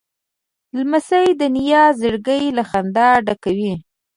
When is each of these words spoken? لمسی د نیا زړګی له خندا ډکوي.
لمسی 0.77 1.27
د 1.39 1.41
نیا 1.55 1.83
زړګی 1.99 2.43
له 2.57 2.63
خندا 2.69 3.09
ډکوي. 3.25 3.73